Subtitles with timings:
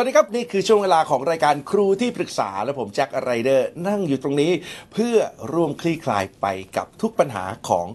[0.00, 4.52] วัสดีครับ นี่คือช่วงเวลาของรายการครูที่ปรึกษาและผมแจ็คไรเดอร์ นั่งอยู่ตรงนี้
[4.92, 5.16] เพื่อ
[5.52, 6.46] ร่วมคลี่คลายไป
[6.76, 7.86] กับทุกปัญหาของ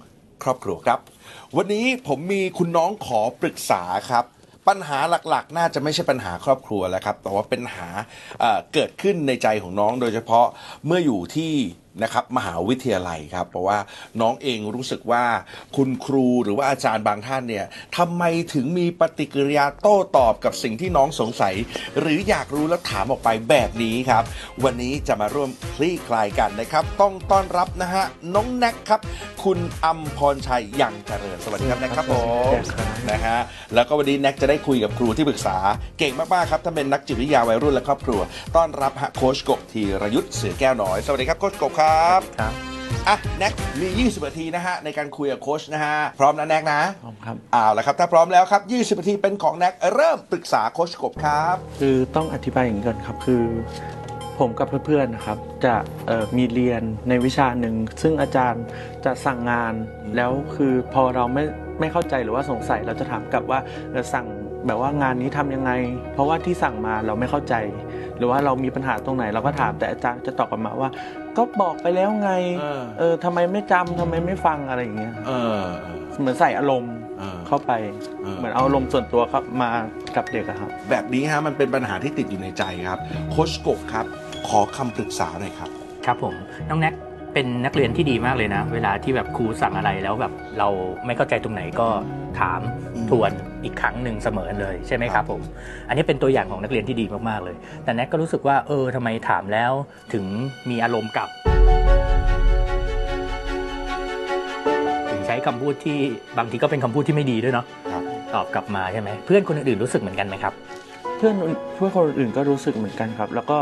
[0.44, 1.00] ครอบครัวครับ
[1.58, 4.26] วันนี้ผมมีคุณน้องขอปรึกษาครับ
[4.68, 7.88] ปัญหาหลักๆ น่าจะไม่ใช่ปัญหาครอบครัวแล้วครับ แต่ว่าเป็นหา
[8.40, 10.46] เอ่อเกิดขึ้นในใจของน้องโดยเฉพาะ
[10.86, 11.54] เมื่ออยู่ที่
[12.02, 13.78] นะครับมหาวิทยาลัยครับ เพราะว่า
[14.22, 15.24] น้องเองรู้สึกว่า
[15.76, 17.66] คุณครูหรือว่าอาจารย์บางท่านเนี่ย
[17.98, 21.56] ทำไมถึงมีปฏิกิริยาโต้ตอบกับสิ่งที่น้องสงสัย
[22.00, 24.24] หรืออยากรู้แล้วถามออกไปแบบนี้ครับ
[24.64, 28.04] วันนี้จะมาร่วมคลี่คลายกันนะครับ ต้องต้อนรับนะฮะ
[28.36, 29.02] น้องแน็กครับ
[29.44, 32.28] คุณอัมพรชัยยังเจริญสวัสดีครับแน็กครับผม
[32.74, 33.38] ครับนะฮะ
[33.76, 35.58] แล้วก็วันนี้แน็กจะได้คุยกับครูที่ปรึกษา
[36.00, 38.20] เก่งมากๆครับท่านเป็นนักจิตวิทยาวัยรุ่นและครอบครัว
[38.56, 42.22] ต้อนรับฮะโค้ชกบธีรยุทธ์เสือแก้วน้อยสวัสดีครับโค้ชกบครับครับ
[43.08, 53.44] อะแน็กมี 20นาทีนะฮะในการคุยกับโค้ชนะฮะ พร้อมนะแน็กนะพร้อมครับเอาละครับ ถ้าพร้อมแล้วครับ 20นาทีเป็นของแน็กเริ่มปรึกษาโค้ชกบครับ คือต้องอธิบายอย่างนี้ก่อนครับคือ
[54.40, 55.76] ผมกับเพื่อนๆนะครับ จะ
[56.08, 58.64] เอ่อมีเรียนในวิชาหนึ่ง ซึ่งอาจารย์
[59.06, 59.74] จะสั่งงาน
[60.16, 61.44] แล้วคือพอเราไม่
[61.80, 63.60] ไม่เข้าใจหรือว่าสงสัยเราจะถามกลับว่า
[63.92, 64.26] เออสั่ง
[64.68, 65.72] แบบว่างานนี้ทำยังไง
[66.14, 67.56] เพราะว่าที่สั่งมาเราไม่เข้าใจ
[68.18, 70.90] หรือว่าเรามีปัญหาตรงไหนเราก็ถามแต่อาจารย์จะตอบกลับมาว่า
[71.38, 75.60] ก็บอกไปแล้วไง เออ เออทำไมไม่จำทำไมไม่ฟังอะไรอย่างเงี้ย เออ
[76.20, 77.72] เหมือนใส่อารมณ์เออ เข้าไป
[78.24, 79.70] เออ เหมือนเอาอารมณ์ส่วนตัวเข้ามา
[80.16, 83.00] กับเด็กอะครับ แบบนี้ฮะมันเป็นปัญหาที่ติดอยู่ในใจครับ
[83.32, 84.06] โค้ชกบครับ
[84.48, 85.70] ขอคำปรึกษาหน่อยครับ
[86.06, 86.34] ครับผม
[86.70, 86.94] น้องแน็ก
[87.34, 90.68] เป็นนักเรียนที่ดีมากเลยนะ เวลาที่แบบครูสั่งอะไรแล้วแบบเรา
[91.06, 91.88] ไม่เข้าใจตรงไหนก็
[92.40, 92.60] ถาม
[92.96, 93.32] อืมทวน
[93.64, 95.42] อีกครั้งหนึ่งเสมอเลยใช่ไหมครับผม
[95.88, 99.72] อันนี้เป็นตัวอย่างของนักเรียนที่ดีมากๆเลย แต่แน็กก็รู้สึกว่าเออทำไมถามแล้ว
[100.14, 100.26] ถึง
[100.70, 101.30] มีอารมณ์กลับ
[105.10, 106.00] ถึงใช้คำพูดที่
[106.38, 110.54] บางทีก็เป็นคำพูดที่ไม่ดีด้วยเนาะครับตอบกลับมาใช่ไหมเพื่อนคนอื่นๆรู้สึกเหมือนกันไหมครับ
[111.18, 113.60] เพื่อนอื่นเพื่อนคนอื่นก็รู้สึกเหมือนกันครับ แล้วก็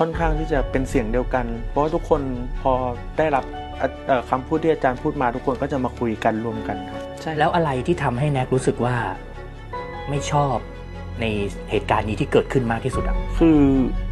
[0.00, 2.22] ค่อนข้างที่จะเป็นเสียงเดียวกัน เพราะว่าทุกคน
[2.62, 2.72] พอ
[3.18, 3.44] ได้รับ
[3.80, 8.94] อะเอ่อคำพูดที่อาจารย์พูดมาทุกคนก็จะมาคุยกันรวมกันครับใช่แล้วอะไรที่ทำให้แน็กรู้สึกว่า
[10.08, 10.56] ไม่ชอบ
[11.20, 11.24] ใน
[11.70, 13.60] เหตุการณ์นี้ที่เกิดขึ้นมากที่สุดอะคือ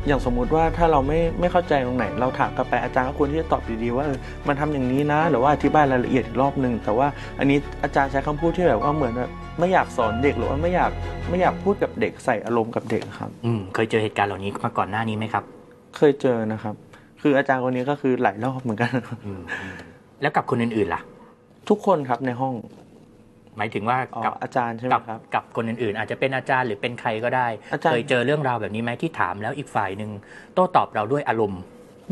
[0.06, 10.90] อย่างสมมุติว่าถ้าเราไม่ไม่เข้าใจตรงไหน เราถามกลับไปอาจารย์ก็ควรที่จะตอบดีๆว่าเออมันทำอย่างนี้นะ หรือว่าอธิบายรายละเอียดอีกรอบหนึ่งแต่ว่าอันนี้อาจารย์ใช้คำพูดที่แบบว่าเหมือนแบบไม่อยากสอนเด็กหรือว่าไม่อยาก
[11.28, 15.44] ไม่อยากพูดกับเด็กใส่อารมณ์กับเด็กครับ อืมเคยเจอเหตุการณ์เหล่านี้มาก่อนหน้านี้ไหมครับ
[15.96, 16.74] เคยเจอนะครับ
[17.22, 18.92] คืออาจารย์คนนี้ก็คือหลายรอบเหมือนกัน
[20.22, 21.02] แล้วกับคนอื่นๆล่ะ
[21.68, 22.54] ทุกคนครับในห้อง
[23.56, 30.10] หมายถึงว่าอ๋อกับอาจารย์ใช่ไหมกับครับ กับคนอื่นๆ อาจจะเป็นอาจารย์หรือเป็นใครก็ได้ อาจารย์ เคยเจอเรื่องราวแบบนี้ไหมที่ถามแล้วอีกฝ่ายหนึ่ง
[30.54, 31.60] โต้ตอบเราด้วยอารมณ์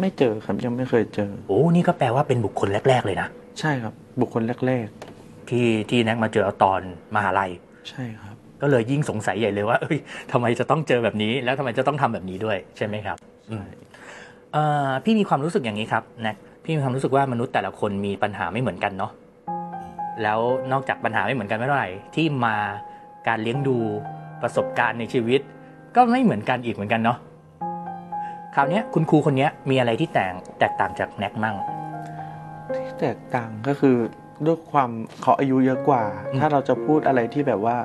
[0.00, 3.28] ไม่เจอครับยังไม่เคยเจอ โอ้นี่ก็แปลว่าเป็นบุคคลแรก ๆ เลยนะ
[3.60, 4.88] ใช่ครับ บุคคลแรก
[5.50, 6.81] ที่ที่แน็กมาเจอเอาตอน
[7.15, 9.98] มหาลัย ๆ ใช่ครับ ก็เลยยิ่งสงสัยใหญ่เลยว่าเอ้ย
[10.32, 13.35] ทำไมจะต้องเจอแบบนี้ แล้วทำไมจะต้องทำแบบนี้ด้วยใช่ไหมครับอืมเอ่อ
[15.04, 19.12] พี่มีความรู้สึกอย่างนี้ครับแน็กพี่มีความรู้สึกว่ามนุษย์แต่ละคนมีปัญหาไม่เหมือนกันเนาะ
[20.22, 20.40] แล้ว
[20.72, 22.56] นอกจากปัญหาไม่เหมือนกันไม่เท่าไหร่ที่มา
[23.28, 23.76] การเลี้ยงดู
[24.42, 25.40] ประสบการณ์ในชีวิต
[25.96, 27.18] ก็ไม่เหมือนกันอีกเหมือนกันเนาะ
[28.54, 31.56] คราวเนี้ยคุณครูคนเนี้ยมีอะไรที่แตกแตกต่างจากแน็กมั่ง
[32.74, 33.96] ที่แตกต่างก็คือ
[34.46, 34.90] ด้วยความ
[35.22, 37.76] เขาอายุเยอะกว่าอืมถ้าเราจะพูดอะไรที่แบบว่า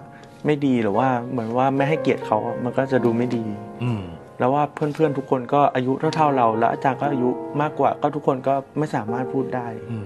[0.45, 3.44] ไม่ดีหรือว่าเหมือนว่าไม่ให้เกียรติเขาอะมันก็จะดูไม่ดี
[3.83, 4.03] อืม
[4.41, 7.29] แล้วว่าเพื่อนๆทุกคนก็อายุเท่าๆเรา แล้วอาจารย์ก็อายุ
[7.62, 10.06] มากกว่า ก็ทุกคนก็ไม่สามารถพูดได้อืม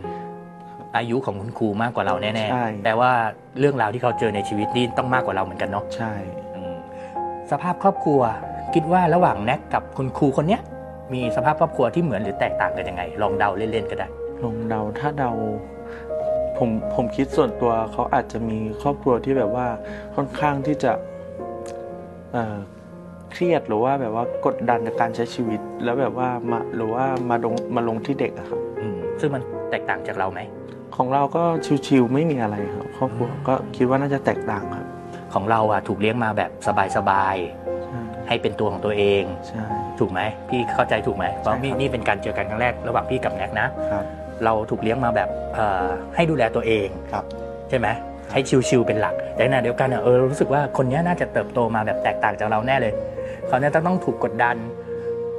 [0.98, 3.12] อายุของคุณครูมากกว่าเราแน่ใช่ๆแปลว่า
[3.60, 6.14] เรื่องราวที่เขาเจอในชีวิตนี่ต้องมากกว่าเราเหมือนกันเนาะใช่
[6.56, 6.76] อืม
[7.52, 8.22] สภาพครอบครัว
[8.74, 10.62] คิดว่าระหว่างแน็กกับคุณครูคนเนี้ย
[11.14, 14.08] มีสภาพครอบครัวที่เหมือนหรือแตกต่างกันยังไง ลองเดาเล่นๆก็ได้
[14.44, 15.32] ลองเดาถ้าเดา
[16.58, 19.68] ผมผมคิดส่วนตัวเขาอาจจะมีครอบครัวที่แบบว่า
[20.16, 20.92] ค่อนข้างที่จะ
[23.36, 30.40] เอ่อเครียดหรือว่าแบบว่ากดดันในการใช้ชีวิต แล้วแบบว่ามาหรือว่ามาลงมาลงที่เด็กอะครับอืมซึ่งมันแตกต่างจากเราไหม
[30.96, 31.44] ของเราก็
[31.88, 34.86] ชิวๆไม่มีอะไรครับครอบครัวก็คิดว่าน่าจะแตกต่างครับ
[35.34, 39.64] ของเราอะถูกเลี้ยงมาแบบสบายใช่ๆให้เป็นตัวของตัวเองใช่
[40.00, 44.04] ถูกไหมพี่เข้าใจถูกไหมเพราะนี่ใช่ครับนี่เป็นการเจอกันครั้งแรกระหว่างพี่กับแน็กนะครับ
[44.44, 45.86] เราถูกเลี้ยงมาแบบเอ่อ
[46.16, 47.26] ให้ดูแลตัวเองครับ
[47.70, 47.88] ใช่ไหม
[48.34, 48.40] ให้
[48.70, 52.94] ชิวๆเป็นหลัก แต่ขณะเดียวกันอะเออรู้สึกว่าคนเนี้ยน่าจะเติบโตมาแบบแตกต่างจากเราแน่เลย
[53.48, 54.56] เขาเนี่ยต้องถูกกดดัน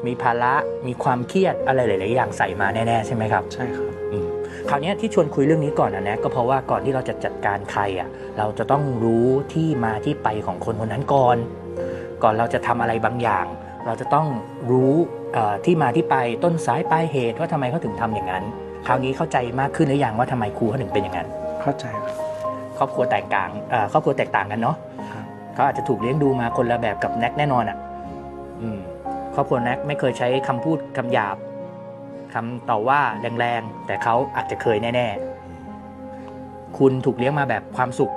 [0.06, 0.55] มีภาระ
[0.87, 4.26] มีความเครียดอะไรหลาย ๆ อย่างใส่มาแน่ ๆ ใช่ไหมครับ ใช่ครับอืม
[4.69, 8.08] คราวเนี้ยที่ชวนคุยเรื่องนี้ก่อนนะแนะก็เพราะว่าก่อนที่เราจะจัดการใครอะ
[8.38, 11.37] เราจะต้องรู้ที่มาที่ไปของคนคนนั้นก่อน
[12.23, 13.47] ก่อนเราจะทำอะไรบางอย่าง
[13.87, 14.26] เราจะต้อง
[14.70, 14.93] รู้
[15.32, 18.44] เอ่อที่มาที่ไปต้นสายปลายเหตุว่าทำไมเขาถึงทำอย่างนั้น
[18.87, 21.29] คราวนี้เข้าใจมากขึ้นหรือยังว่าทำไมครูเขาถึงเป็นอย่างนั้น
[21.62, 22.14] เข้าใจครับ
[22.79, 24.76] ครอบครัวแตกต่างเอ่อครอบครัวแตกต่างกันเนาะ
[25.12, 25.25] ครับ
[25.55, 27.95] เขาอาจจะถูกเลี้ยงดูมาคนละแบบกับแน็กแน่นอนอะอืม
[29.35, 31.37] ครอบครัวแน็กไม่เคยใช้คำพูดคำหยาบ
[32.35, 33.00] คำต่อว่า
[33.41, 38.12] แรงๆ แต่เขาอาจจะเคยแน่ๆ คุณถูกเลี้ยงมาแบบความสุข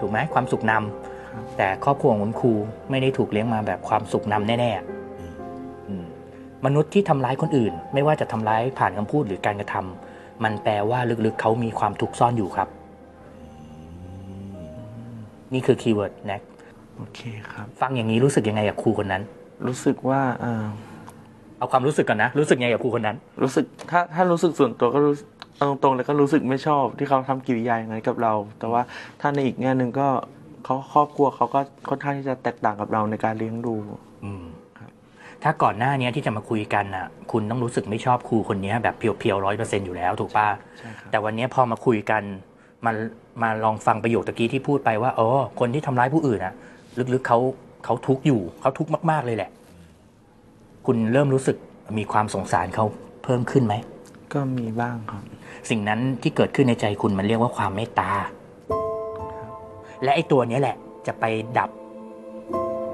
[0.00, 2.52] ถูกไหมความสุขนำแต่ครอบครัวของคุณครู
[2.90, 6.04] ไม่ได้ถูกเลี้ยงมาแบบความสุขนำแน่ๆอืม
[6.64, 12.68] มนุษย์ที่ทำร้ายคนอื่น ไม่ว่าจะทำร้ายผ่านคำพูดหรือการกระทำมันแปลว่าลึกๆเขามีความทุกข์ซ่อนอยู่ครับ
[15.52, 16.42] นี่คือ keyword แน็ก
[16.96, 17.20] โอเค
[17.52, 19.22] ครับ ฟังอย่างนี้รู้สึกยังไงกับครูคนนั้น
[19.66, 20.64] รู้สึกว่าอ่า
[21.58, 25.14] เอาความรู้สึกก่อนนะ รู้สึกยังไงกับครูคนนั้น รู้สึกถ้าถ้ารู้สึกส่วนตัวก็รู้
[25.58, 28.82] เอาตรงๆเลยก็รู้สึกไม่ชอบที่เขาทำกิริยาอย่างนั้นกับเรา แต่ว่า
[29.20, 30.08] ถ้าในอีกแง่หนึ่งก็
[30.64, 33.74] เขาครอบครัวเขาก็ค่อนข้างที่จะแตกต่างกับเราในการเลี้ยงดู
[34.24, 34.44] อืม
[34.78, 34.90] ครับ
[35.42, 40.48] ถ้าก่อนหน้านี้ที่จะมาคุยกันน่ะ คุณต้องรู้สึกไม่ชอบครูคนนี้แบบเพียวๆร้อยเปอร์เซ็นต์อยู่แล้วถูกป่ะ
[40.78, 42.22] ใช่ครับแต่วันนี้พอมาคุยกัน
[42.84, 42.92] มา
[43.42, 45.28] มาลองฟังประโยคตะกี้ที่พูดไปว่าอ๋อ
[45.60, 46.54] คนที่ทำร้ายผู้อื่นอะ
[47.14, 47.38] ลึกๆเขา
[47.84, 49.50] เขาทุกข์อยู่เขาทุกข์มาก ๆเลยแหละ
[50.86, 51.56] คุณเริ่มรู้สึก
[51.98, 52.84] มีความสงสารเขา
[53.24, 53.74] เพิ่มขึ้นไหม
[54.32, 55.22] ก็มีบ้างครับ
[55.70, 58.10] สิ่งนั้นที่เกิดขึ้นในใจคุณมันเรียกว่าความเมตตา
[60.02, 60.76] และไอ้ตัวเนี้ยแหละ
[61.06, 61.24] จะไป
[61.58, 61.70] ดับ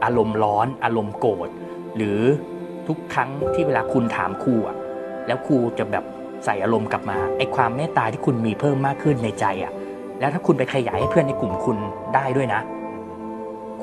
[0.05, 1.49] อารมณ์ร้อน อารมณ์โกรธ
[1.97, 2.21] หรือ
[2.87, 4.77] ทุกครั้งที่เวลาคุณถามครูอะ
[5.27, 6.05] แล้วครูจะแบบ
[6.45, 9.73] ใส่อารมณ์กลับมาไอ้ความเมตตาที่คุณมีเพิ่มมากขึ้นในใจอะ
[10.21, 11.77] แล้วถ้าคุณไปขยายให้เพื่อนในกลุ่มคุณ
[12.15, 12.61] ได้ด้วยนะ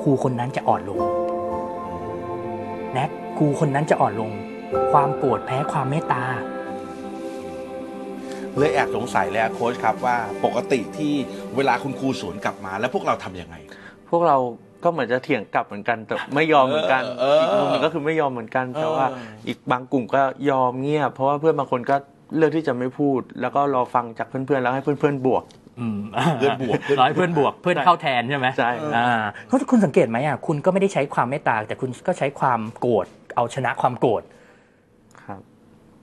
[0.02, 1.00] ครูคนนั้นจะอ่อนลง
[2.92, 4.30] แน็กครูคนนั้นจะอ่อนลง
[4.92, 6.24] ความโกรธแพ้ความเมตตา
[8.56, 11.12] เลยแอบสงสัยเลยอะโค้ชครับว่าปกติที่
[11.56, 13.56] เวลาคุณครูสวนกลับมา แล้วพวกเราทำยังไง
[14.10, 14.36] พวกเรา
[14.84, 21.96] ก็เหมือนจะเถียงกลับเหมือนกันแต่ไม่ยอมเหมือนกันเอออีกเออมุมหนึงก็คือไม่ยอมเหมือนกัน แต่ว่าเอออีกบางกลุ่มก็ยอมเงียบเพราะว่าเพื่อนบางคนก็
[22.36, 25.67] เลือกที่จะไม่พูด แล้วก็รอฟังจากเพื่อนๆแล้วให้เพื่อนๆบวกอืม
[26.38, 29.08] เพื่อนบวกร้อยเพื่อนบวกเพื่อนเข้าแทนใช่ไหมใช่อ่า
[29.46, 34.22] เพราะคุณสังเกตไหมอะคุณก็ไม่ได้ใช้ความเมตตาแต่คุณก็ใช้ความโกรธเอาชนะความโกรธ
[35.22, 35.40] ครับ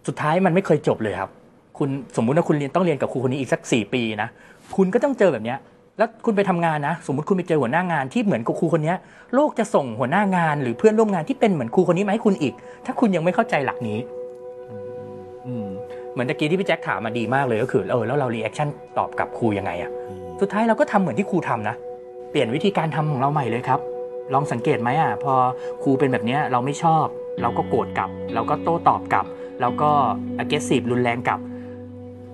[0.07, 1.29] สุดท้ายมันไม่เคยจบเลยครับ
[1.77, 4.29] คุณสมมุติว่าคุณเรียนต้องเรียนกับครูคนนี้อีกสักสี่ปีนะ
[4.77, 5.59] คุณก็ต้องเจอแบบเนี้ย
[5.97, 8.97] แล้วคุณไปทำงานนะ สมมติคุณไปเจอหัวหน้างานที่เหมือนกับครูคนเนี้ย
[9.35, 12.53] โลกจะส่งหัวหน้างาน หรือเพื่อนร่วมงานที่เป็นเหมือนครูคนนี้มาให้คุณอีก
[12.85, 14.14] ถ้าคุณยังไม่เข้าใจหลักนี้อืม
[16.15, 19.91] เหมือนตะกี้ที่พี่แจ็คถามมาดีมากเลยก็คือเออแล้วเรา reactionตอบกับครูยังไงอะ
[20.41, 21.75] สุดท้ายเราก็ทำเหมือนที่ครูทำนะ
[22.31, 23.79] เปลี่ยนวิธีการทำของเราใหม่เลยครับ
[24.33, 25.33] ลองสังเกตไหมอะพอ
[25.83, 27.05] ครูเป็นแบบเนี้ยเราไม่ชอบ
[27.41, 29.25] เราก็โกรธกลับ เราก็โต้ตอบกลับ
[29.61, 29.91] เราก็
[30.41, 31.39] aggressive รุนแรงกลับ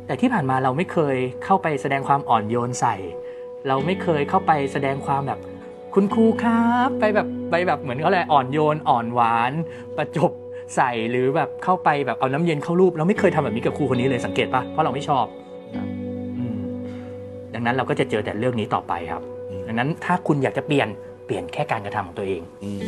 [0.06, 2.96] แต่ที่ผ่านมาเราไม่เคยเข้าไปแสดงความอ่อนโยนใส่
[3.68, 5.40] เราไม่เคยเข้าไปแสดงความแบบ
[5.94, 9.54] คุณครูครับ ไปแบบไปแบบเหมือนเขาเลยกอ่อนโยนอ่อนหวาน
[9.98, 10.32] ประจบ
[10.76, 15.26] ใส่หรือแบบเข้าไปแบบเอาน้ำเย็นเข้ารูป เราไม่เคยทำแบบนี้กับครูคนนี้เลยสังเกตปะเพราะเราไม่ชอบ
[16.38, 16.60] อืม
[17.54, 20.88] ดังนั้นเราก็จะเจอแต่เรื่องนี้ต่อไปครับอืมดังนั้นถ้าคุณอยากจะเปลี่ยน
[21.26, 22.82] เปลี่ยนแค่การกระทำของตัวเองอืม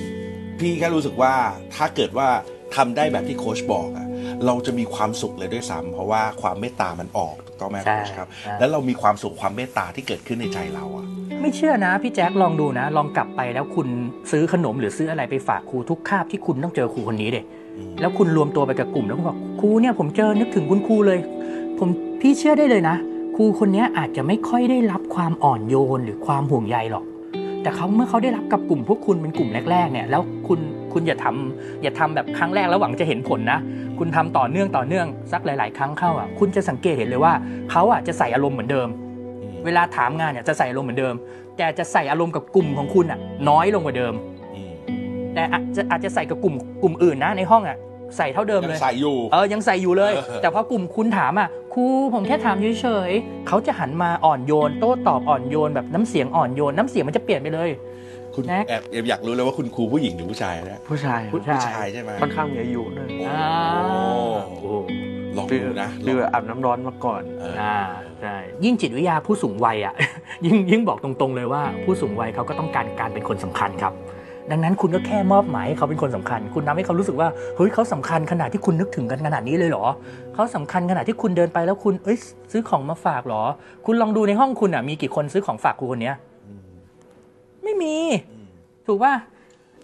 [0.60, 1.34] พี่แค่รู้สึกว่า
[1.76, 2.28] ถ้าเกิดว่า
[2.76, 4.08] ทำได้แบบที่โค้ชบอกอะ
[4.46, 11.06] เราจะมีความสุขเลยด้วยซ้ำเพราะว่าความเมตตามันออกถูกต้องไหมใช่โค้ชครับใช่แล้วเรามีความสุขความเมตตาที่เกิดขึ้นในใจเราอะ
[11.42, 13.88] ไม่เชื่อนะพี่แจ็คลองดูนะ ลองกลับไปแล้วคุณ
[14.32, 17.63] ซื้อขนมหรือซื้ออะไรไปฝากครูทุกคาบที่คุณต้องเจอครูคนนี้เด็อืม
[18.00, 21.20] แล้วคุณรวมตัวไปกับกลุ่มแล้วคุณบอกครูเนี่ยผมเจอนึกถึงคุณครูเลย
[21.80, 21.90] ผม
[22.22, 22.96] พี่เชื่อได้เลยนะ
[23.36, 27.06] ครูคนนี้อาจจะไม่ค่อยได้รับความอ่อนโยนหรือความห่วงใยหรอก
[27.64, 30.60] แต่เขาเมื่อเขาได้รับกับกลุ่มพวกคุณเป็นกลุ่มแรกๆเนี่ยแล้วคุณ
[30.94, 33.60] คุณอย่าทำอย่าทำแบบครั้งแรกแล้วหวังจะเห็นผลนะ
[34.00, 37.34] คุณทำต่อเนื่องต่อเนื่องสักหลาย ๆ ครั้งเข้าอะคุณจะสังเกตเห็นเลยว่า
[37.72, 38.88] เขาอะจะใส่อารมณ์เหมือนเดิม
[39.42, 41.16] อืมเวลาถามงานเนี่ยจะใส่อารมณ์เหมือนเดิม
[41.58, 44.33] แต่จะใส่อารมณ์กับกลุ่มของคุณอะน้อยลงกว่าเดิมอืม
[45.34, 47.78] แต่อาจจะอาจจะใส่กับกลุ่มกลุ่มอื่นนะในห้องอะ
[48.18, 57.70] ใส่เท่าเดิมยัเลยงใส่อยู่เออยังใส่อยู่เลยเออแต่พอกลุ่มคุณถามอะครูผมแค่ถามเฉยๆเขาจะหันมาอ่อนโยน โต้ตอบอ่อนโยนแบบน้ำเสียงอ่อนโยนน้ำเสียงมันจะเปลี่ยนไปเลย
[58.36, 64.72] คุณแน็กแอบแอบอยากรู้เลยว่าคุณครูผู้หญิงหรือผู้ชายนะผู้ชายผู้ผู้ชายใช่ไหมค่อนข้างมีอายุหน่อยโอ้อ่าโหโอ้
[65.38, 67.78] ลองคือดูนะคืออาบน้ำร้อนมาก่อนเอออ่า
[68.22, 69.94] ใช่ยิ่งจิตวิทยาผู้สูงวัยอะ
[70.46, 73.94] ยิ่งยิ่งบอกตรงๆเลยว่าผู้สูงวัยเขาก็ต้องการการเป็นคนสำคัญครับ
[74.52, 79.86] ดังนั้นคุณก็แค่มอบหมายให้เขาเป็นคนสำคัญ คุณทำให้เขารู้สึกว่าเฮ้ยเขาสำคัญขนาดที่คุณนึกถึงกันขนาดนี้เลยเหรอ
[80.34, 82.18] เขาสำคัญขนาดที่คุณเดินไปแล้วคุณเอ้ย
[82.52, 83.44] ซื้อของมาฝากเหรอ
[83.86, 86.16] คุณลองดูในห้องคุณอะมีกี่คนซื้อของฝากครูคนเนี้ย
[86.48, 86.62] อืม
[87.64, 87.96] ไม่มี
[88.32, 88.48] อืม
[88.88, 89.16] ถูกป่ะ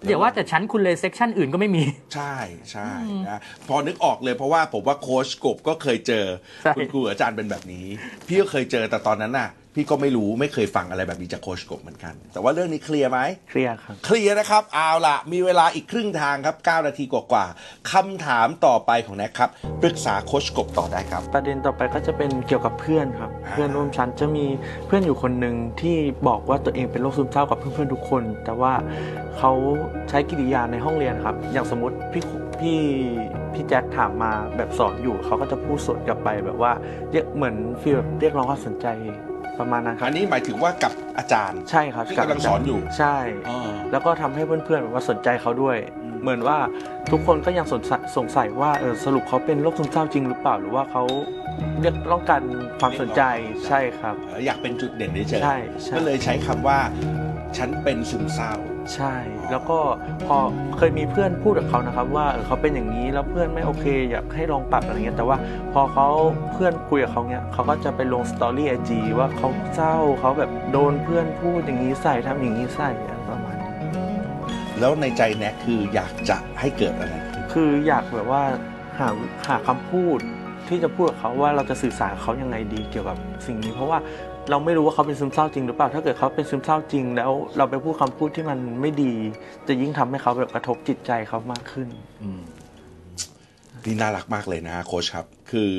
[0.05, 1.83] เดี๋ยวว่าแต่ชั้นคุณเลยเซกชันอื่นก็ไม่มี
[2.15, 2.35] ใช่
[2.71, 2.89] ใช่
[3.29, 6.25] นะพอนึกออกเลยเพราะว่าผมว่าโค้ชกบก็เคยเจอ
[6.63, 7.85] ใช่คุณครูอาจารย์เป็นแบบนี้
[8.27, 9.49] พี่ก็เคยเจอแต่ตอนนั้นน่ะ
[9.79, 13.19] พี่พี่ก็ไม่รู้ไม่เคยฟังอะไรแบบนี้จากโคชกบเหมือนกัน แต่ว่าเรื่องนี้เคลียร์ไหม
[13.49, 19.49] เคลียร์ครับ เคลียร์นะครับ เอาล่ะมีเวลาอีกครึ่งทางครับ 9 นาทีกว่าๆคำถามต่อไปของแน็กครับ
[19.81, 24.45] ปรึกษาโคชกบต่อได้ครับ ประเด็นต่อไปก็จะเป็นเกี่ยวกับเพื่อนครับอ่าเพื่อนร่วมชั้นจะมี
[24.87, 28.73] เพื่อนอยู่คนหนึ่งที่บอกว่าตัวเองเป็นโรคซึมเศร้ากับเพื่อนๆทุกคน แต่ว่า
[29.37, 29.51] เขา
[30.09, 32.23] ใช้กิริยาในห้องเรียนครับ อย่างสมมติพี่
[32.59, 32.81] พี่
[33.53, 36.71] พี่แจ็คถามมาแบบสอนอยู่เขาก็จะพูดสวนกลับไปแบบว่า
[37.11, 38.87] เรียกเหมือนฟีลแบบเรียกร้องความสนใจ
[39.59, 43.15] ประมาณนั้นครัอับนนี้หมายถึงว่ากับอาจารย์ใช่ครับที่กำลังสอนอยู่ใช่
[43.49, 43.57] อ๋อ
[43.91, 46.57] แล้วก็ทำให้เพื่อนๆแบบว่าสนใจเขาด้วยอืมเหมือนว่า
[47.11, 51.03] ทุกคนก็ยังสงสัยสงสัยว่าเออสรุปเขาเป็นโรคซึมเศร้าจริงหรือเปล่าหรือว่าเขา
[51.81, 52.41] เรียกต้องการ
[52.79, 53.21] ความสนใจ
[53.67, 56.79] ใช่ครับเอ่ออยากเป็นจุดเด่นเฉยๆใช่ใช่ก็เลยใช้คำว่า
[57.57, 58.53] ฉันเป็นซึมเศร้า
[58.95, 59.13] ใช่
[59.51, 59.79] แล้วก็
[60.27, 60.37] พอ
[60.77, 65.37] เคยมีเพื่อนพูดกับเขานะครับ ว่าเออเขาเป็นอย่างนี้แล้วเพื่อนไม่โอเค อยากให้ลองปรับอะไรเงี้ยแต่ว่า
[65.73, 66.07] พอเขา
[66.53, 73.71] เพื่อนคุยกับเขาเนี้ยเขาก็จะไปลงสตอรี่ไอจีว่าเขาเศร้าเขาแบบโดนเพื่อนพูดอย่างนี้ใส่ทำอย่างนี้ใส่อะไรประมาณนี้
[74.79, 78.43] แล้วในใจแน็กคืออยากจะให้เกิดอะไรขึ้นคืออยากแบบว่า
[78.99, 79.09] หา
[79.47, 80.19] หาคำพูด
[80.67, 83.17] ที่จะพูดกับเขาว่าเราจะสื่อสารกับเขายังไงดีเกี่ยวกับ
[83.47, 83.99] สิ่งนี้ เพราะว่า
[84.49, 89.13] เราไม่รู้ว่าเขาเป็นซึมเศร้าจริงหรือเปล่า ถ้าเกิดเขาเป็นซึมเศร้าจริง แล้วเราไปพูดคำพูดที่มันไม่ดี
[89.67, 91.87] จะยิ่งทำให้เขาแบบกระทบจิตใจเขามากขึ้น
[92.23, 92.41] อืม
[93.85, 95.71] นี่น่ารักมากเลยนะโค้ชครับ คือ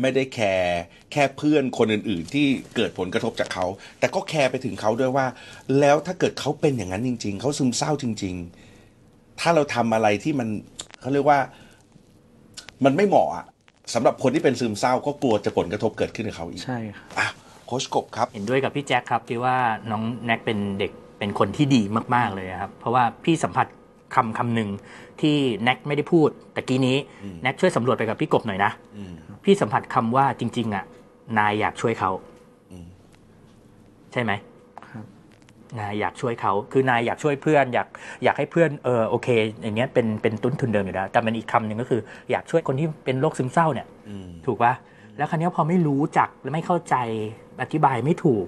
[0.00, 0.80] ไม่ได้แคร์
[1.12, 3.66] แค่เพื่อนคนอื่น ๆ ที่เกิดผลกระทบจากเขา
[3.98, 5.26] แต่ก็แคร์ไปถึงเขาด้วยว่า
[5.80, 8.34] แล้วถ้าเกิดเขาเป็นอย่างนั้นจริง ๆ เขาซึมเศร้าจริง
[8.88, 10.48] ๆ ถ้าเราทำอะไรที่มัน
[11.00, 11.38] เขาเรียกว่า
[12.84, 13.44] มันไม่เหมาะอะ
[13.94, 17.28] สำหรับคนที่เป็นซึมเศร้าก็กลัวจะผลกระทบเกิดขึ้นกับเขาอีก ใช่ครับอะ
[17.68, 19.56] โค้ชกบครับ เห็นด้วยกับพี่แจ็คครับที่ว่า
[19.90, 21.82] น้องแน็กเป็นเด็กเป็นคนที่ดี
[22.14, 23.66] มาก ๆ เลยครับ เพราะว่าพี่สัมผัส
[24.14, 24.68] คำคำหนึ่ง
[25.20, 29.12] ที่แน็กไม่ได้พูดตะกี้นี้อืมแน็กช่วยสำรวจไปกับพี่กบหน่อยนะอืม
[29.44, 30.84] พี่สัมผัสคำว่าจริง ๆ อะ
[31.38, 32.10] นายอยากช่วยเขา
[32.70, 32.86] อืม
[34.12, 34.32] ใช่ไหม
[34.90, 35.04] ครับ
[35.78, 37.88] นายอยากช่วยเขาคือนายอยากช่วยเพื่อน อยาก
[38.24, 39.28] อยากให้เพื่อนเออโอเค
[39.62, 44.74] อย่างเงี้ยเป็นเป็นต้นทุนเดิมอยู่แล้วแต่มันอีกคำหนึ่งก็คือ อยากช่วยคนที่เป็นโรคซึมเศร้าเนี่ยอืมถูกปะ
[45.18, 46.96] แล้วคราวเนี้ยพอไม่รู้จักและไม่เข้าใจ
[47.62, 48.46] อธิบายไม่ถูก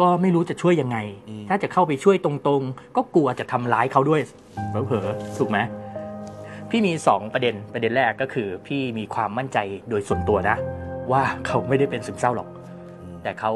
[0.00, 0.98] ก็ไม่รู้จะช่วยยังไง
[1.28, 4.20] อืมถ้าจะเข้าไปช่วยตรงๆ ก็กลัวจะทำร้ายเขาด้วย
[4.70, 5.58] เผลอๆถูกไหม
[6.70, 9.58] พี่มีสองประเด็นประเด็นแรกก็คือ พี่มีความมั่นใจ
[9.90, 10.56] โดยส่วนตัวนะ
[11.12, 12.48] ว่าเขาไม่ได้เป็นซึมเศร้าหรอก
[13.22, 13.52] แต่เขา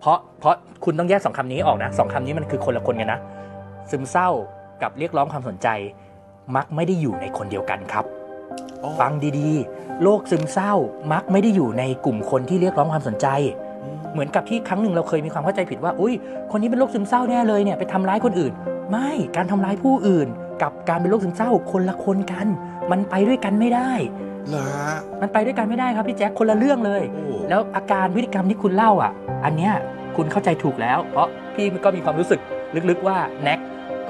[0.00, 0.54] เพราะเพราะ
[0.84, 3.20] คุณต้องแยกสองคำนี้ออกนะสองคำนี้มันคือคนละคนกันนะ
[3.90, 4.28] ซึมเศร้า
[4.82, 5.68] กับเรียกร้องความสนใจ
[6.56, 8.15] มักไม่ได้อยู่ในคนเดียวกันครับอ๋อ
[9.00, 10.72] ฟังดีๆ โรคซึมเศร้า
[11.12, 13.26] มักไม่ได้อยู่ในกลุ่มคนที่เรียกร้องความสนใจ
[14.12, 16.14] เหมือนกับที่ครั้งหนึ่งเราเคยมีความเข้าใจผิดว่า อุ้ย
[16.50, 18.52] คนนี้เป็นโรคซึมเศร้าแน่เลยเนี่ยไปทำร้ายคนอื่น
[18.90, 20.28] ไม่ การทำร้ายผู้อื่น
[20.62, 22.46] กับการเป็นโรคซึมเศร้าคนละคนกัน
[22.90, 23.90] มันไปด้วยกันไม่ได้
[24.48, 29.12] เหรอฮะมันไปด้วยกันไม่ได้ครับพี่แจ๊คคนละเรื่องเลยโอ้แล้วอาการพฤติกรรมที่คุณเล่าอะ
[29.44, 29.72] อันเนี้ย
[30.16, 32.40] คุณเข้าใจถูกแล้ว เพราะพี่ก็มีความรู้สึก
[32.90, 33.60] ลึกๆว่าแน็ก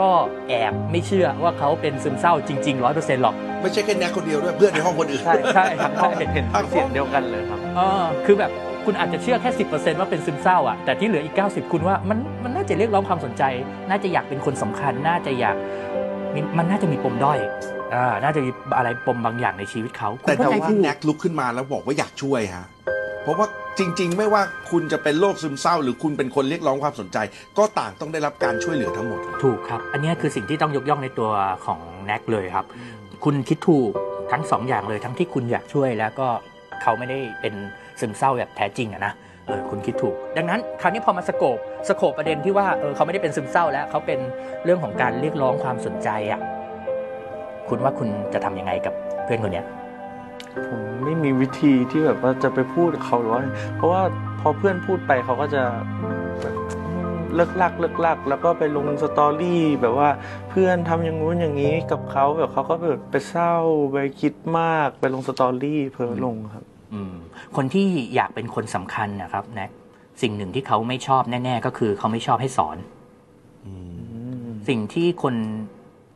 [0.01, 0.11] ก็
[0.49, 8.51] แอบไม่เชื่อว่าเขาเป็นซึมเศร้าจริงๆร้อยเปอร์เซ็นต์หรอก ไม่ใช่แค่แน็กคนเดียวด้วยเพื่อนในห้องคนอื่น ใช่ใช่ทั้งห้องเห็นเห็นเป็นเสียงเดียวกันเลยครับเออคือแบบ
[8.85, 9.65] คุณอาจจะเชื่อแค่สิ
[10.01, 13.43] ว่าเป็นซึมเศร้าอะแต่ที่เหลืออีก 90 คุณว่ามันมันน่าจะเรียกร้องความสนใจ
[13.91, 15.57] น่าจะอยากเป็นคนสำคัญ น่าจะอยาก
[16.35, 17.39] มีมันน่าจะมีปมด้อย
[17.95, 22.67] อ่าน่าจะมีอะไรปมบางอย่างในชีวิตเขาคุณแต่เข้าถ้าใจว่าถูกแน็กลุกขึ้นมาแล้วบอกว่าอยากช่วยฮะ
[23.23, 23.47] เพราะว่า
[23.79, 27.19] จริง ๆ ไม่ว่าคุณจะเป็นโรคซึมเศร้า หรือคุณเป็นคนเรียกร้องความสนใจ
[27.59, 31.31] ก็ต่างต้องได้รับการช่วยเหลือทั้งหมด ถูกครับ อันเนี้ยคือสิ่งที่ต้องยกย่องในตัว
[31.67, 32.67] ของแน็กเลยครับ
[33.25, 33.91] คุณคิดถูก
[34.33, 36.29] ทั้งสองอย่างเลยทั้งที่คุณอยากช่วยแล้วก็
[36.83, 37.55] เขาไม่ได้เป็น
[38.01, 39.13] ซึมเศร้าแบบแท้จริงอะนะ
[39.47, 41.57] เออคุณคิดถูก ดังนั้นคราวนี้พอมาสโคบ
[41.89, 44.19] สโคบประเด็นที่ว่าเออเขาไม่ได้เป็นซึมเศร้าแล้วเขาเป็น
[44.65, 46.41] เรื่องของการเรียกร้องความสนใจอะ
[47.69, 48.95] คุณว่าคุณจะทำยังไงกับ
[49.25, 49.67] เพื่อนคนเนี้ย
[50.67, 53.43] ผมไม่มีวิธีที่แบบว่าจะไปพูดกับเขาหรือว่า
[53.77, 54.03] เพราะว่า
[54.41, 55.63] พอเพื่อนพูดไปเขาก็จะ
[57.35, 60.11] เลิ่กลั่กเลิ่กลั่ก แล้วก็ไปลง story แบบว่า
[60.51, 63.55] เพื่อนทำอย่างงู้นอย่างนี้กับเขาแบบเขาก็แบบไปเศร้า
[63.93, 66.65] ไปคิดมากไปลง story เพ้อลงครับ
[66.95, 67.15] อืม
[67.57, 69.71] คนที่อยากเป็นคนสำคัญนะครับแน็ก
[70.23, 72.77] สิ่งหนึ่งที่เขาไม่ชอบแน่ ๆ ก็คือเขาไม่ชอบให้สอน
[74.69, 75.35] สิ่งที่คน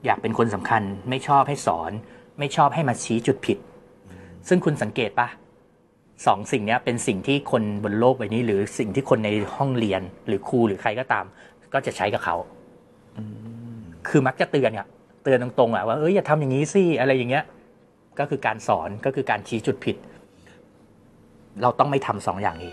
[0.04, 1.92] อยากเป็นคนสำคัญ ไม่ชอบให้สอน
[2.38, 3.58] ไม่ชอบให้มาชี้จุดผิด
[4.48, 5.28] ซึ่งคุณสังเกตปะ
[6.26, 11.24] สองสิ่งเนี้ยเป็นสิ่งที่คนบนโลกใบนี้ หรือสิ่งที่คนในห้องเรียนหรือครูหรือใครก็ตาม
[11.72, 12.36] ก็จะใช้กับเขา
[14.08, 14.86] คือมักจะเตือนอะ
[15.24, 17.44] เตือนตรงๆอะว่าเอ้ยอย่าทำอย่างนี้สิอะไรอย่างเงี้ย
[18.18, 19.96] ก็คือการสอนก็คือการชี้จุดผิด
[21.62, 22.72] เราต้องไม่ทำสองอย่างนี้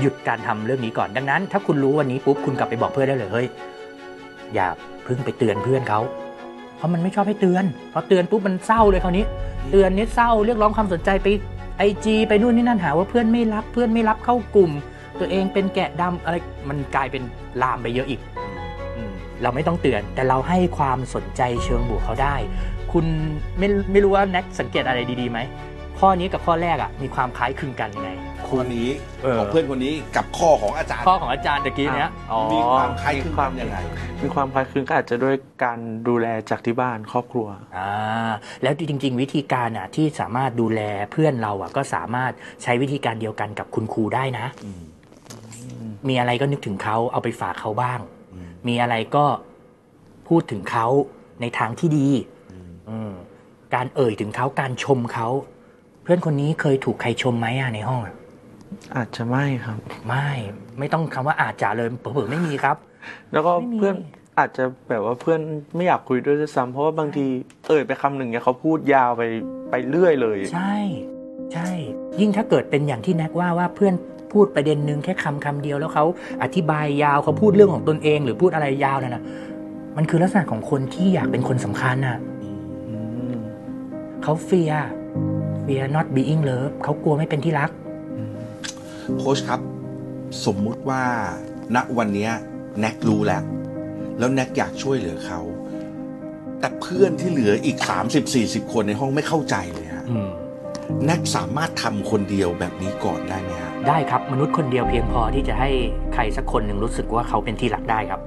[0.00, 3.46] หยุดการทำเรื่องนี้ก่อน ดังนั้น ถ้าคุณรู้วันนี้ปุ๊บคุณกลับไปบอกเพื่อนได้เลยเฮ้ย
[4.54, 4.66] อย่า
[5.04, 6.00] เพิ่งไปเตือนเพื่อนเขา
[6.31, 6.31] เพ
[6.82, 9.24] ราะมันไม่ชอบให้เตือนพอเตือนปุ๊บมันเศร้าเลยคราวนี้
[9.70, 11.28] เตือนนี่เศร้าเรียกร้องความสนใจไป
[11.78, 14.70] ไอจีไปนู่นนี่นั่นหาว่าเพื่อนไม่รับเพื่อนไม่รับเข้ากลุ่ม
[15.20, 16.36] ตัวเองเป็นแกะดำอะไร
[16.68, 17.22] มันกลายเป็น
[17.62, 18.20] ลามไปเยอะอีก
[19.42, 22.36] เราไม่ต้องเตือนแต่เราให้ความสนใจเชิงบวกเขาได้
[22.92, 23.06] คุณ
[23.58, 25.38] ไม่ไม่รู้ว่าแน็กสังเกตอะไรดีๆไหม
[25.98, 28.10] ข้อนี้กับข้อแรกอะมีความคล้ายคลึงกันยังไง
[28.52, 28.88] ข้อนี้
[29.22, 33.76] เออ ของเพื่อนคนนี้กับข้อของอาจารย์ ข้อของอาจารย์ตะกี้เนี้ยอ๋อมีความคล้ายคลึงกันยังไง
[34.22, 35.78] มีความคล้ายคลึงก็อาจจะด้วยการ
[36.08, 38.32] ดูแลจากที่บ้านครอบครัว อ่า
[38.62, 40.80] แล้วจริง ๆ วิธีการอะที่สามารถดูแล
[41.12, 42.32] เพื่อนเราอะก็สามารถ
[42.62, 44.82] ใช้วิธีการเดียวกันกับคุณครูได้นะอืม
[46.08, 48.00] มีอะไรก็นึกถึงเขาเอาไปฝากเขาบ้าง
[48.32, 49.24] อืม มีอะไรก็
[50.28, 50.86] พูดถึงเขา
[51.40, 52.08] ในทางที่ดี
[52.52, 53.12] อืมอืม
[53.74, 55.28] การเอ่ยถึงเขาการชมเขา
[56.02, 58.14] เพื่อนคนนี้เคยถูกใครชมไหมอะในห้องอะ
[58.96, 60.28] อาจจะไม่ครับ ไม่
[60.78, 62.76] ไม่ต้องคำว่าอาจจะเลยเผื่อๆไม่มีครับ
[63.32, 63.96] แล้วก็ไม่มี เพื่อน
[64.38, 65.40] อาจจะแบบว่าเพื่อน
[65.76, 67.26] ไม่อยากคุยด้วยด้วยซ้ำเพราะว่าบางที
[67.66, 69.22] เอ่ยไปคำหนึ่งเนี่ยเขาพูดยาวไป
[69.70, 70.76] ไปเรื่อยเลย ใช่
[71.52, 71.70] ใช่
[72.20, 73.94] ยิ่งถ้าเกิดเป็นอย่างที่แน็กว่าว่าเพื่อน
[74.32, 76.04] พูดประเด็นหนึ่งแค่คำคำเดียวแล้วเขา
[76.42, 79.22] อธิบายยาวเขาพูดเรื่องของตนเอง หรือพูดอะไรยาวนั่นนะ
[79.96, 82.18] มันคือลักษณะของคนที่อยากเป็นคนสำคัญน่ะ
[82.88, 82.96] อื
[83.32, 83.34] ม
[84.22, 84.72] เขาเฟีย
[85.62, 87.70] เฟีย not being love เขากลัวไม่เป็นที่รัก
[89.18, 89.60] โค้ชครับ
[90.46, 91.02] สมมุติว่า
[91.74, 92.30] ณวันเนี้ย
[92.80, 93.42] แน็กรู้แล้ว
[94.18, 95.40] แล้วแน็กอยากช่วยเหลือเขา
[96.60, 97.78] แต่เพื่อนที่เหลืออีก
[98.24, 100.28] 30-40 คนในห้องไม่เข้าใจเลยฮะอืม
[101.04, 105.70] แน็กสามารถทำคนเดียวแบบนี้ก่อนได้ไหมฮะได้ครับ มนุษย์คนเดียวเพียงพอที่จะให้
[106.14, 108.20] ใครสักคนหนึ่งรู้สึกว่าเขาเป็นที่รักได้ครับ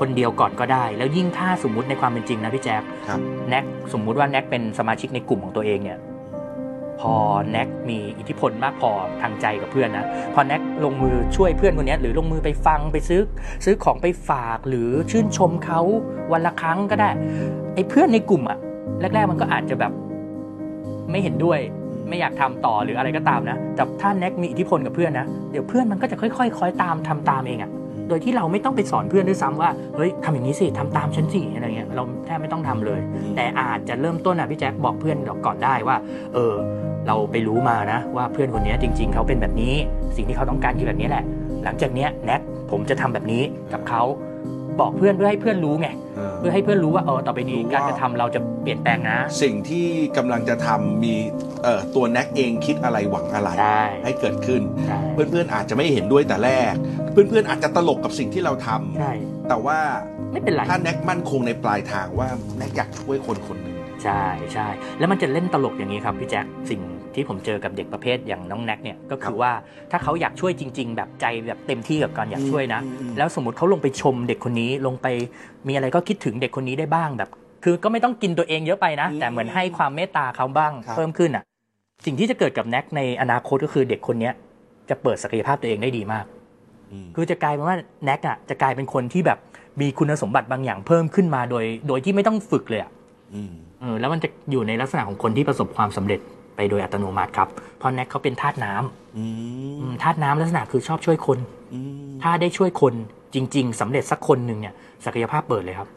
[0.00, 5.98] คนเดียวก่อนก็ได้ แล้วยิ่งถ้าสมมุติในความเป็นจริงนะพี่แจ๊คครับแน็กสมมุติว่าแน็กเป็นสมาชิกในกลุ่มของตัวเองเนี่ย
[7.00, 7.12] พอ
[7.50, 8.90] แน็กมีอิทธิพลมากพอ
[9.22, 13.20] ทางใจกับเพื่อนนะ พอแน็กลงมือช่วยเพื่อนคนนี้หรือลงมือไปฟังไปซื้อ
[13.64, 15.80] ซื้อของไปฝากหรือชื่นชมเขา
[16.32, 17.10] วันละครั้งก็ได้
[17.74, 18.58] ไอ้เพื่อนในกลุ่มอะ
[19.00, 19.92] แรกๆมันก็อาจจะแบบ
[21.10, 21.58] ไม่เห็นด้วย
[22.08, 27.70] ไม่อยากทำต่อหรืออะไรก็ตามนะ แต่ถ้าแน็กมีอิทธิพลกับเพื่อนนะ เดี๋ยวเพื่อนมันก็จะค่อยๆคอยตามทำตามเองอะ
[28.08, 33.00] โดยที่เราไม่ต้องไปสอนเพื่อนด้วยซ้ำว่าเฮ้ยทำอย่างนี้สิทำตามฉันสิอะไรเงี้ยเราแทบไม่ต้องทำเลย
[33.36, 35.16] แต่อาจจะเริ่มต้นอะพี่แจ็คบอกเพื่อน
[35.46, 35.96] ก่อนได้ว่า
[36.34, 36.54] เออ
[37.06, 39.74] เราไปรู้มานะ ว่าเพื่อนคนนี้จริง ๆเขาเป็นแบบนี้
[40.16, 41.24] สิ่งที่เขาต้องการคือแบบนี้แหละ
[41.64, 42.40] หลังจากเนี้ยแน็ก
[42.70, 43.42] ผมจะทำแบบนี้
[43.72, 44.02] กับเขา
[44.80, 51.14] บอกเพื่อนเพื่อให้เพื่อนรู้ไงเออเพื่อให้เพื่อนรู้ว่าเออต่อไปนี้รู้ว่าการกระทำเราจะเปลี่ยนแปลงนะ สิ่งที่กำลังจะทำมี
[51.62, 56.74] เอ่อตัวแน็กเองคิดอะไรหวังอะไรใช่ให้เกิดขึ้นใช่เพื่อนๆอาจจะไม่เห็นด้วยแต่แรก
[57.28, 59.12] เพื่อนๆอาจจะตลกกับสิ่งที่เราทำใช่
[59.48, 59.78] แต่ว่า
[60.32, 64.24] ไม่เป็นไร ถ้าแน็กมั่นคงในปลายทางว่าแน็กอยากช่วยคนคนหนึ่ง ใช่
[64.54, 66.80] ใช่แล้วมันจะเล่นตลกอย่างนี้ครับพี่แจ็คสิ่ง
[67.14, 69.52] ที่ผมเจอกับเด็กประเภทอย่างน้องแน็กเนี่ยก็คือว่า
[69.90, 75.06] ถ้าเขาอยากช่วยจริง ๆ แบบใจแบบเต็มที่กับการอยากช่วยนะ อืมอืม แล้วสมมติเขาลงไปชมเด็กคนนี้ลงไป
[75.68, 77.30] มีอะไรก็คิดถึงเด็กคนนี้ได้บ้างแบบ
[77.64, 81.44] คือก็ไม่ต้องกินตัวเองเยอะไปนะแต่เหมือนให้ความเมตตาเขาบ้างเพิ่มขึ้นอะ
[82.04, 84.34] สิ่งที่จะเกิดกับแน็กในอนาคตก็คือเด็กคนเนี้ย
[84.90, 86.35] จะเปิดศักยภาพตัวเองได้ดีมากอืม
[87.16, 89.38] คือจะกลายเป็นว่าแน็กอะจะกลายเป็นคนที่แบบ
[89.80, 92.90] มีคุณสมบัติบางอย่างเพิ่มขึ้นมาโดย โดยที่ไม่ต้องฝึกเลยอะ
[93.34, 96.20] อืมเออแล้วมันจะอยู่ในลักษณะของคนที่ประสบความสำเร็จ
[96.56, 99.24] ไปโดยอัตโนมัติครับ เพราะแน็กเขาเป็นธาตุน้ำอื
[99.80, 101.38] อืมมธาตุน้ำลักษณะคือชอบช่วยคน
[101.74, 102.94] อืมถ้าได้ช่วยคน
[103.34, 105.88] จริง ๆสำเร็จสักคนหนึ่งเนี่ยศักยภาพเปิดเลยครับ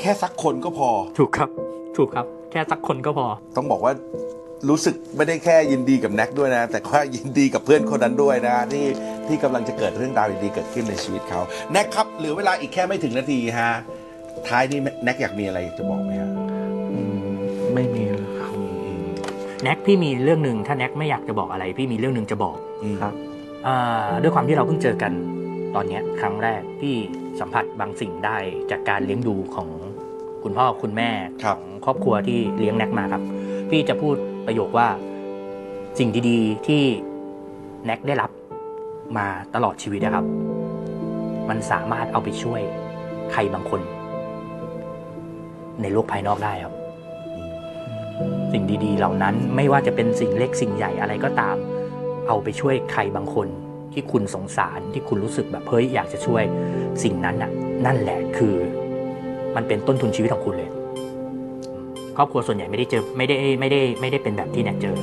[0.00, 1.50] แค่สักคนก็พอ ถูกครับ
[1.96, 3.26] ถูกครับ แค่สักคนก็พอ
[3.56, 3.92] ต้องบอกว่า
[4.68, 8.84] รู้สึกไม่ได้แค่ยินดีกับแน็กด้วยนะ แต่ก็ยินดีกับเพื่อนคนนั้นด้วยนะที่
[9.28, 11.40] ที่กำลังจะเกิดเรื่องราวดีๆเกิดขึ้นในชีวิตเขา
[11.72, 13.70] แน็กครับเหลือเวลาอีกแค่ไม่ถึงนาทีฮะ
[14.48, 16.30] ท้ายนี้แน็กอยากมีอะไรจะบอกไหมฮะ
[16.92, 17.18] อืม
[17.74, 19.06] ไม่มีเลยครับอืม
[19.62, 23.14] แน็กพี่มีเรื่องหนึ่งถ้าแน็กไม่อยากจะบอกอะไร พี่มีเรื่องหนึ่งจะบอกอืมครับ
[23.66, 25.12] อ่าด้วยความที่เราเพิ่งเจอกัน
[25.74, 26.94] ตอนเนี้ยครั้งแรกพี่
[27.40, 28.36] สัมผัสบางสิ่งได้
[28.70, 29.68] จากการเลี้ยงดูของ
[30.44, 31.10] คุณพ่อคุณแม่
[31.46, 33.22] ของครอบครัวที่เลี้ยงแน็กมาครับ
[33.70, 34.88] พี่จะพูดประโยคว่า
[35.98, 36.82] สิ่งดีๆที่
[37.84, 38.30] แน็กได้รับ
[39.16, 40.26] มาตลอดชีวิตนะครับ
[41.48, 42.60] มันสามารถเอาไปช่วย
[43.32, 43.80] ใครบางคน
[45.82, 46.74] ในโลกภายนอกได้ครับ
[48.52, 51.56] สิ่งดีๆ เหล่านั้นไม่ว่าจะเป็นสิ่งเล็กสิ่งใหญ่อะไรก็ตาม
[52.28, 53.48] เอาไปช่วยใครบางคน
[53.92, 56.42] ที่คุณสงสารที่คุณรู้สึกแบบเฮ้ยอยากจะช่วย
[57.02, 57.50] สิ่งนั้นน่ะ
[57.86, 58.54] นั่นแหละคือ
[59.56, 60.70] มันเป็นต้นทุนชีวิตของคุณเลย
[61.70, 64.96] อืมครอบครัวส่วนใหญ่ไม่ได้เจอไม่ได้ไม่ได้ไม่ได้เป็นแบบที่แน็กเจอ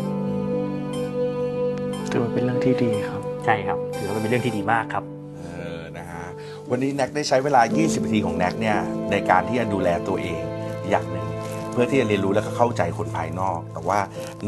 [2.11, 3.84] ถือว่าเป็นเรื่องที่ดีครับ ใช่ครับถือว่า
[4.25, 5.03] เป็นเรื่องที่ดีมากครับ
[5.43, 5.47] เอ
[5.79, 6.25] อนะฮะ
[6.69, 8.77] วันนี้แน็กได้ใช้เวลา 20 นาทีของแน็กเนี่ย
[9.11, 10.41] ในการที่จะดูแลตัวเอง
[10.89, 11.27] อย่างหนึ่ง
[11.71, 13.99] เพื่อที่จะเรียนรู้และก็เข้าใจคนภายนอก แต่ว่า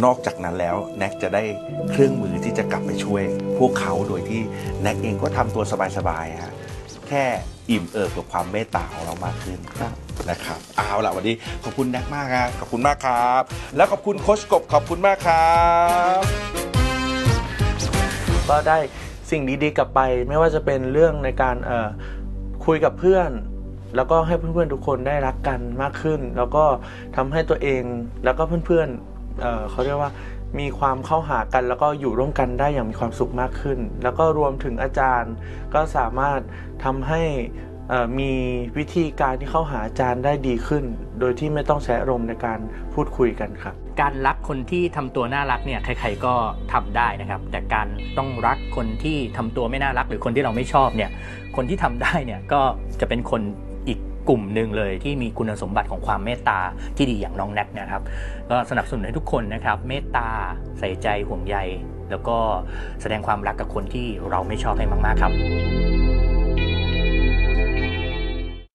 [0.04, 1.44] นอกจากนั้นแล้วแน็กจะได้
[1.92, 3.24] เครื่องมือที่จะกลับไปช่วย
[3.60, 4.42] พวกเขาโดยที่
[4.82, 5.64] แน็กเองก็ทำตัว
[5.98, 6.54] สบายๆฮะ
[7.08, 7.24] แค่
[7.70, 9.94] อิ่มเอิบกับความเมตตาของเรามากขึ้นครับ
[10.30, 13.42] นะครับเอาล่ะวันนี้ขอบคุณแน็กมากครับขอบคุณมากครับ
[13.76, 15.58] แล้วขอบคุณโคชกบขอบคุณมากครั
[16.20, 16.22] บ
[18.50, 18.80] ก็ได้
[19.30, 21.90] สิ่งดีๆกลับไป ไม่ว่าจะเป็นเรื่องในการเอ่อ
[22.66, 23.30] คุยกับเพื่อน
[23.96, 26.64] แล้วก็ให้เพื่อนๆทุกคนได้รักกันมากขึ้น แล้วก็
[27.16, 27.84] ทำให้ตัวเอง
[28.24, 30.12] แล้วก็เพื่อนๆเอ่อเขาเรียกว่า
[30.60, 35.34] มีความเข้าหากัน แล้วก็อยู่ร่วมกันได้อย่างมีความสุขมากขึ้น แล้วก็รวมถึงอาจารย์
[35.74, 36.40] ก็สามารถ
[36.84, 37.22] ทำให้
[38.20, 38.32] มี
[38.78, 40.84] วิธีการที่เข้าหาอาจารย์ได้ดีขึ้น
[41.20, 42.60] โดยที่ไม่ต้องใช้อารมณ์ในการ
[42.94, 46.34] พูดคุยกันครับ การรักคนที่ทำตัวน่ารักเนี่ยใครๆก็
[46.74, 51.12] ทำได้นะครับ แต่การต้องรักคนที่ทำตัวไม่น่ารัก หรือคนที่เราไม่ชอบเนี่ย
[51.56, 52.62] คนที่ทำได้เนี่ยก็
[53.02, 53.42] จะเป็นคน
[53.88, 56.60] อีกกลุ่มหนึ่งเลยที่มีคุณสมบัติของความเมตตา
[56.98, 58.04] ที่ดีอย่างน้องแน็กนะครับ
[58.50, 60.30] ก็สนับสนุนให้ทุกคนนะครับเมตตา
[60.80, 61.58] ใส่ใจห่วงใย
[62.10, 62.38] แล้วก็
[63.02, 66.17] แสดงความรักกับคนที่เราไม่ชอบให้มากๆครับ